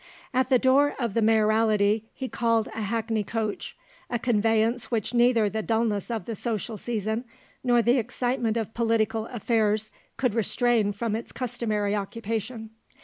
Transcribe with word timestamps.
At 0.33 0.49
the 0.49 0.57
door 0.57 0.95
of 0.97 1.13
the 1.13 1.21
Mayoralty 1.21 2.05
he 2.11 2.27
called 2.27 2.69
a 2.73 2.81
hackney 2.81 3.23
coach, 3.23 3.77
a 4.09 4.17
conveyance 4.17 4.89
which 4.89 5.13
neither 5.13 5.47
the 5.47 5.61
dulness 5.61 6.09
of 6.09 6.25
the 6.25 6.35
social 6.35 6.75
season 6.75 7.23
nor 7.63 7.83
the 7.83 7.99
excitement 7.99 8.57
of 8.57 8.73
political 8.73 9.27
affairs 9.27 9.91
could 10.17 10.33
restrain 10.33 10.91
from 10.91 11.15
its 11.15 11.31
customary 11.31 11.95
occupation. 11.95 12.71